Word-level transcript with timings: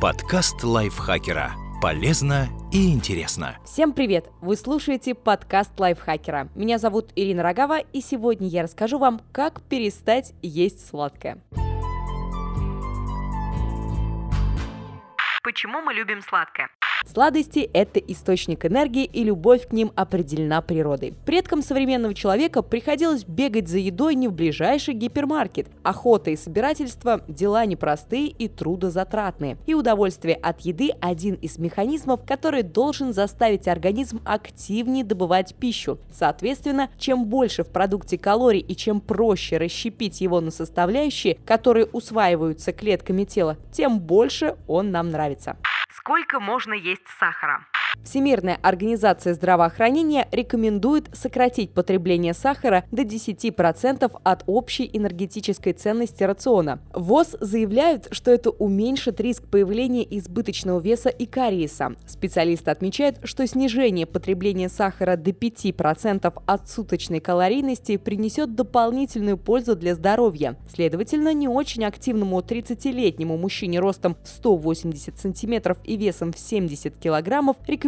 Подкаст 0.00 0.64
лайфхакера. 0.64 1.52
Полезно 1.82 2.48
и 2.72 2.90
интересно. 2.90 3.58
Всем 3.66 3.92
привет! 3.92 4.30
Вы 4.40 4.56
слушаете 4.56 5.14
подкаст 5.14 5.78
лайфхакера. 5.78 6.48
Меня 6.54 6.78
зовут 6.78 7.10
Ирина 7.16 7.42
Рогава, 7.42 7.80
и 7.80 8.00
сегодня 8.00 8.48
я 8.48 8.62
расскажу 8.62 8.98
вам, 8.98 9.20
как 9.30 9.60
перестать 9.68 10.32
есть 10.40 10.88
сладкое. 10.88 11.36
Почему 15.42 15.82
мы 15.82 15.92
любим 15.92 16.22
сладкое? 16.22 16.70
Сладости– 17.12 17.68
это 17.72 17.98
источник 17.98 18.64
энергии, 18.64 19.04
и 19.04 19.24
любовь 19.24 19.66
к 19.66 19.72
ним 19.72 19.90
определена 19.96 20.62
природой. 20.62 21.12
Предкам 21.26 21.60
современного 21.60 22.14
человека 22.14 22.62
приходилось 22.62 23.24
бегать 23.24 23.68
за 23.68 23.78
едой 23.78 24.14
не 24.14 24.28
в 24.28 24.32
ближайший 24.32 24.94
гипермаркет. 24.94 25.66
Охота 25.82 26.30
и 26.30 26.36
собирательство– 26.36 27.22
дела 27.28 27.66
непростые 27.66 28.28
и 28.28 28.46
трудозатратные. 28.46 29.56
И 29.66 29.74
удовольствие 29.74 30.36
от 30.36 30.60
еды– 30.60 30.90
один 31.00 31.34
из 31.34 31.58
механизмов, 31.58 32.24
который 32.24 32.62
должен 32.62 33.12
заставить 33.12 33.66
организм 33.66 34.20
активнее 34.24 35.02
добывать 35.02 35.56
пищу. 35.56 35.98
Соответственно, 36.12 36.90
чем 36.96 37.24
больше 37.24 37.64
в 37.64 37.70
продукте 37.70 38.18
калорий 38.18 38.60
и 38.60 38.76
чем 38.76 39.00
проще 39.00 39.56
расщепить 39.56 40.20
его 40.20 40.40
на 40.40 40.52
составляющие, 40.52 41.38
которые 41.44 41.86
усваиваются 41.86 42.72
клетками 42.72 43.24
тела, 43.24 43.56
тем 43.72 43.98
больше 43.98 44.54
он 44.68 44.92
нам 44.92 45.10
нравится. 45.10 45.56
Сколько 46.00 46.40
можно 46.40 46.72
есть 46.72 47.06
сахара? 47.18 47.66
Всемирная 48.04 48.58
организация 48.62 49.34
здравоохранения 49.34 50.26
рекомендует 50.32 51.08
сократить 51.12 51.72
потребление 51.72 52.34
сахара 52.34 52.84
до 52.90 53.02
10% 53.02 54.10
от 54.22 54.44
общей 54.46 54.88
энергетической 54.92 55.72
ценности 55.72 56.22
рациона. 56.22 56.80
ВОЗ 56.94 57.36
заявляют, 57.40 58.08
что 58.10 58.30
это 58.30 58.50
уменьшит 58.50 59.20
риск 59.20 59.44
появления 59.48 60.06
избыточного 60.18 60.80
веса 60.80 61.08
и 61.08 61.26
кариеса. 61.26 61.94
Специалисты 62.06 62.70
отмечают, 62.70 63.18
что 63.24 63.46
снижение 63.46 64.06
потребления 64.06 64.68
сахара 64.68 65.16
до 65.16 65.30
5% 65.30 66.32
от 66.46 66.68
суточной 66.68 67.20
калорийности 67.20 67.96
принесет 67.96 68.54
дополнительную 68.54 69.36
пользу 69.36 69.76
для 69.76 69.94
здоровья. 69.94 70.56
Следовательно, 70.72 71.32
не 71.34 71.48
очень 71.48 71.84
активному 71.84 72.40
30-летнему 72.40 73.36
мужчине 73.36 73.78
ростом 73.78 74.16
180 74.24 75.18
см 75.18 75.76
и 75.84 75.96
весом 75.96 76.32
в 76.32 76.38
70 76.38 76.96
кг 76.96 77.54
рекомендуется 77.66 77.79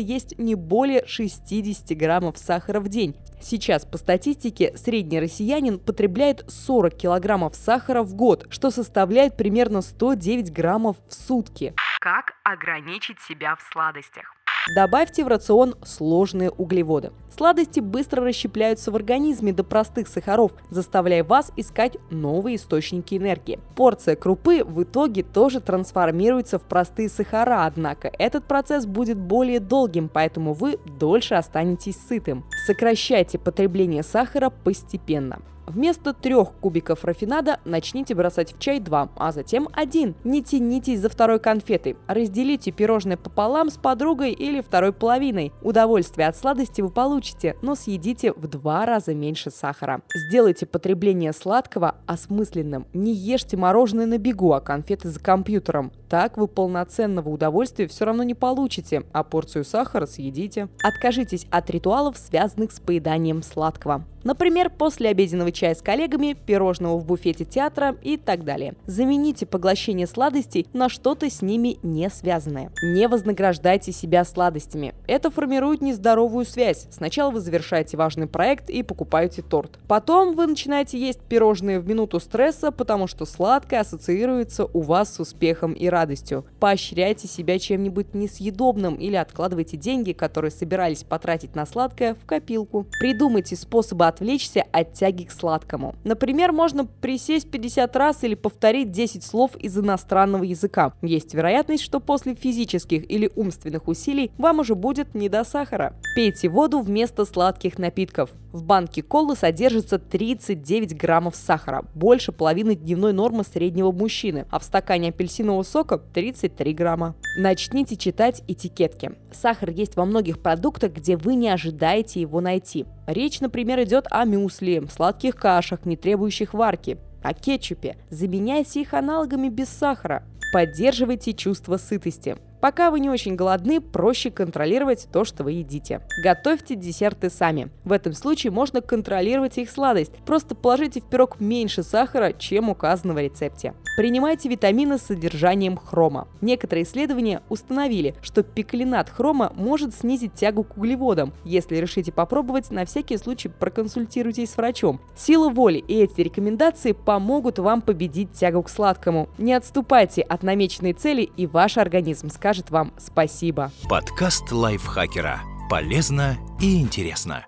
есть 0.00 0.38
не 0.38 0.54
более 0.54 1.06
60 1.06 1.96
граммов 1.96 2.38
сахара 2.38 2.80
в 2.80 2.88
день. 2.88 3.16
Сейчас 3.40 3.86
по 3.86 3.96
статистике 3.96 4.76
средний 4.76 5.20
россиянин 5.20 5.78
потребляет 5.78 6.44
40 6.48 6.94
килограммов 6.94 7.54
сахара 7.54 8.02
в 8.02 8.14
год, 8.14 8.46
что 8.50 8.70
составляет 8.70 9.36
примерно 9.36 9.80
109 9.80 10.52
граммов 10.52 10.96
в 11.08 11.14
сутки. 11.14 11.74
Как 12.00 12.32
ограничить 12.44 13.20
себя 13.20 13.56
в 13.56 13.62
сладостях? 13.72 14.39
Добавьте 14.68 15.24
в 15.24 15.28
рацион 15.28 15.74
сложные 15.82 16.50
углеводы. 16.50 17.12
Сладости 17.34 17.80
быстро 17.80 18.22
расщепляются 18.22 18.92
в 18.92 18.96
организме 18.96 19.54
до 19.54 19.64
простых 19.64 20.06
сахаров, 20.06 20.52
заставляя 20.68 21.24
вас 21.24 21.50
искать 21.56 21.96
новые 22.10 22.56
источники 22.56 23.14
энергии. 23.14 23.58
Порция 23.74 24.16
крупы 24.16 24.62
в 24.62 24.82
итоге 24.82 25.22
тоже 25.22 25.60
трансформируется 25.60 26.58
в 26.58 26.62
простые 26.62 27.08
сахара, 27.08 27.64
однако 27.64 28.12
этот 28.18 28.44
процесс 28.44 28.84
будет 28.84 29.16
более 29.16 29.60
долгим, 29.60 30.10
поэтому 30.10 30.52
вы 30.52 30.78
дольше 30.98 31.36
останетесь 31.36 31.96
сытым. 32.08 32.44
Сокращайте 32.66 33.38
потребление 33.38 34.02
сахара 34.02 34.50
постепенно. 34.50 35.40
Вместо 35.66 36.12
трех 36.12 36.52
кубиков 36.60 37.04
рафинада 37.04 37.60
начните 37.64 38.14
бросать 38.14 38.54
в 38.54 38.58
чай 38.58 38.80
два, 38.80 39.08
а 39.16 39.32
затем 39.32 39.68
один. 39.72 40.14
Не 40.24 40.42
тянитесь 40.42 41.00
за 41.00 41.08
второй 41.08 41.38
конфетой. 41.38 41.96
Разделите 42.06 42.70
пирожное 42.72 43.16
пополам 43.16 43.70
с 43.70 43.76
подругой 43.76 44.32
или 44.32 44.60
второй 44.60 44.92
половиной. 44.92 45.52
Удовольствие 45.62 46.28
от 46.28 46.36
сладости 46.36 46.80
вы 46.80 46.90
получите, 46.90 47.56
но 47.62 47.74
съедите 47.74 48.32
в 48.32 48.46
два 48.48 48.84
раза 48.86 49.14
меньше 49.14 49.50
сахара. 49.50 50.02
Сделайте 50.14 50.66
потребление 50.66 51.32
сладкого 51.32 51.96
осмысленным. 52.06 52.86
Не 52.92 53.12
ешьте 53.12 53.56
мороженое 53.56 54.06
на 54.06 54.18
бегу, 54.18 54.52
а 54.52 54.60
конфеты 54.60 55.08
за 55.08 55.20
компьютером. 55.20 55.92
Так 56.08 56.36
вы 56.36 56.48
полноценного 56.48 57.28
удовольствия 57.28 57.86
все 57.86 58.04
равно 58.04 58.24
не 58.24 58.34
получите, 58.34 59.04
а 59.12 59.22
порцию 59.22 59.64
сахара 59.64 60.06
съедите. 60.06 60.68
Откажитесь 60.82 61.46
от 61.50 61.70
ритуалов, 61.70 62.18
связанных 62.18 62.72
с 62.72 62.80
поеданием 62.80 63.42
сладкого. 63.42 64.04
Например, 64.22 64.70
после 64.70 65.08
обеденного 65.08 65.49
чая 65.52 65.74
с 65.74 65.82
коллегами, 65.82 66.34
пирожного 66.34 66.98
в 66.98 67.04
буфете 67.04 67.44
театра 67.44 67.96
и 68.02 68.16
так 68.16 68.44
далее. 68.44 68.74
Замените 68.86 69.46
поглощение 69.46 70.06
сладостей 70.06 70.66
на 70.72 70.88
что-то 70.88 71.28
с 71.30 71.42
ними 71.42 71.78
не 71.82 72.08
связанное. 72.10 72.70
Не 72.82 73.08
вознаграждайте 73.08 73.92
себя 73.92 74.24
сладостями. 74.24 74.94
Это 75.06 75.30
формирует 75.30 75.80
нездоровую 75.80 76.44
связь. 76.44 76.86
Сначала 76.90 77.30
вы 77.30 77.40
завершаете 77.40 77.96
важный 77.96 78.26
проект 78.26 78.70
и 78.70 78.82
покупаете 78.82 79.42
торт. 79.42 79.78
Потом 79.88 80.34
вы 80.34 80.46
начинаете 80.46 80.98
есть 80.98 81.20
пирожные 81.20 81.80
в 81.80 81.88
минуту 81.88 82.20
стресса, 82.20 82.70
потому 82.70 83.06
что 83.06 83.26
сладкое 83.26 83.80
ассоциируется 83.80 84.64
у 84.64 84.80
вас 84.80 85.14
с 85.14 85.20
успехом 85.20 85.72
и 85.72 85.88
радостью. 85.88 86.44
Поощряйте 86.58 87.28
себя 87.28 87.58
чем-нибудь 87.58 88.14
несъедобным 88.14 88.94
или 88.94 89.16
откладывайте 89.16 89.76
деньги, 89.76 90.12
которые 90.12 90.50
собирались 90.50 91.04
потратить 91.04 91.54
на 91.54 91.66
сладкое, 91.66 92.14
в 92.14 92.26
копилку. 92.26 92.86
Придумайте 93.00 93.56
способы 93.56 94.06
отвлечься 94.06 94.64
от 94.72 94.92
тяги 94.92 95.24
к 95.24 95.30
сладкому. 95.40 95.94
Например, 96.04 96.52
можно 96.52 96.84
присесть 96.84 97.50
50 97.50 97.96
раз 97.96 98.22
или 98.22 98.34
повторить 98.34 98.90
10 98.90 99.24
слов 99.24 99.56
из 99.56 99.76
иностранного 99.76 100.44
языка. 100.44 100.92
Есть 101.02 101.34
вероятность, 101.34 101.82
что 101.82 102.00
после 102.00 102.34
физических 102.34 103.10
или 103.10 103.30
умственных 103.34 103.88
усилий 103.88 104.30
вам 104.38 104.60
уже 104.60 104.74
будет 104.74 105.14
не 105.14 105.28
до 105.28 105.44
сахара. 105.44 105.94
Пейте 106.14 106.48
воду 106.48 106.80
вместо 106.80 107.24
сладких 107.24 107.78
напитков. 107.78 108.30
В 108.52 108.64
банке 108.64 109.02
колы 109.02 109.36
содержится 109.36 109.98
39 109.98 110.96
граммов 110.96 111.36
сахара, 111.36 111.84
больше 111.94 112.32
половины 112.32 112.74
дневной 112.74 113.12
нормы 113.12 113.44
среднего 113.44 113.92
мужчины, 113.92 114.46
а 114.50 114.58
в 114.58 114.64
стакане 114.64 115.10
апельсинового 115.10 115.62
сока 115.62 115.98
33 115.98 116.74
грамма. 116.74 117.14
Начните 117.36 117.96
читать 117.96 118.42
этикетки. 118.48 119.12
Сахар 119.34 119.70
есть 119.70 119.96
во 119.96 120.04
многих 120.04 120.40
продуктах, 120.40 120.92
где 120.92 121.16
вы 121.16 121.34
не 121.34 121.48
ожидаете 121.48 122.20
его 122.20 122.40
найти. 122.40 122.86
Речь, 123.06 123.40
например, 123.40 123.82
идет 123.82 124.06
о 124.10 124.24
мюсли, 124.24 124.82
сладких 124.90 125.36
кашах, 125.36 125.84
не 125.86 125.96
требующих 125.96 126.54
варки, 126.54 126.98
о 127.22 127.34
кетчупе. 127.34 127.96
Заменяйте 128.10 128.80
их 128.82 128.94
аналогами 128.94 129.48
без 129.48 129.68
сахара. 129.68 130.24
Поддерживайте 130.52 131.32
чувство 131.32 131.76
сытости. 131.76 132.36
Пока 132.60 132.90
вы 132.90 133.00
не 133.00 133.08
очень 133.08 133.36
голодны, 133.36 133.80
проще 133.80 134.30
контролировать 134.30 135.08
то, 135.10 135.24
что 135.24 135.44
вы 135.44 135.52
едите. 135.52 136.02
Готовьте 136.22 136.74
десерты 136.76 137.30
сами. 137.30 137.70
В 137.84 137.92
этом 137.92 138.12
случае 138.12 138.50
можно 138.50 138.82
контролировать 138.82 139.56
их 139.56 139.70
сладость. 139.70 140.12
Просто 140.26 140.54
положите 140.54 141.00
в 141.00 141.04
пирог 141.04 141.40
меньше 141.40 141.82
сахара, 141.82 142.34
чем 142.34 142.68
указано 142.68 143.14
в 143.14 143.18
рецепте. 143.18 143.72
Принимайте 143.96 144.48
витамины 144.48 144.98
с 144.98 145.02
содержанием 145.02 145.76
хрома. 145.76 146.28
Некоторые 146.40 146.84
исследования 146.84 147.42
установили, 147.48 148.14
что 148.22 148.42
пиклинат 148.42 149.08
хрома 149.08 149.52
может 149.56 149.94
снизить 149.94 150.34
тягу 150.34 150.64
к 150.64 150.76
углеводам. 150.76 151.32
Если 151.44 151.76
решите 151.76 152.12
попробовать, 152.12 152.70
на 152.70 152.84
всякий 152.84 153.16
случай 153.16 153.48
проконсультируйтесь 153.48 154.50
с 154.50 154.56
врачом. 154.56 155.00
Сила 155.16 155.48
воли 155.48 155.78
и 155.78 156.02
эти 156.02 156.20
рекомендации 156.20 156.92
помогут 156.92 157.58
вам 157.58 157.80
победить 157.80 158.32
тягу 158.32 158.62
к 158.62 158.68
сладкому. 158.68 159.28
Не 159.38 159.54
отступайте 159.54 160.22
от 160.22 160.42
намеченной 160.42 160.92
цели, 160.92 161.22
и 161.22 161.46
ваш 161.46 161.78
организм 161.78 162.28
скажет 162.28 162.49
скажет 162.50 162.70
вам 162.70 162.92
спасибо. 162.98 163.70
Подкаст 163.88 164.50
лайфхакера. 164.50 165.40
Полезно 165.68 166.36
и 166.60 166.80
интересно. 166.80 167.46